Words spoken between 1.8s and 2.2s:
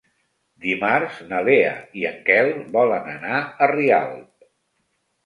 i en